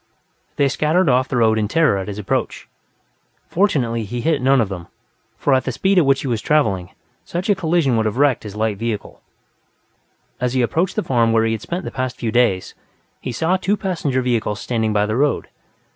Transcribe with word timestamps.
They 0.55 0.67
scattered 0.67 1.09
off 1.09 1.27
the 1.27 1.37
road 1.37 1.59
in 1.59 1.67
terror 1.67 1.99
at 1.99 2.07
his 2.07 2.17
approach; 2.17 2.67
fortunately, 3.47 4.03
he 4.03 4.21
hit 4.21 4.41
none 4.41 4.59
of 4.59 4.67
them, 4.67 4.87
for 5.37 5.53
at 5.53 5.63
the 5.63 5.71
speed 5.71 5.99
at 5.99 6.07
which 6.07 6.21
he 6.21 6.27
was 6.27 6.41
traveling, 6.41 6.89
such 7.23 7.51
a 7.51 7.53
collision 7.53 7.97
would 7.97 8.07
have 8.07 8.17
wrecked 8.17 8.41
his 8.41 8.55
light 8.55 8.77
vehicle. 8.79 9.21
As 10.39 10.53
he 10.55 10.63
approached 10.63 10.95
the 10.95 11.03
farm 11.03 11.31
where 11.33 11.45
he 11.45 11.51
had 11.51 11.61
spent 11.61 11.83
the 11.85 11.91
past 11.91 12.15
few 12.17 12.31
days, 12.31 12.73
he 13.19 13.31
saw 13.31 13.57
two 13.57 13.77
passenger 13.77 14.23
vehicles 14.23 14.59
standing 14.59 14.91
by 14.91 15.05
the 15.05 15.15
road. 15.15 15.49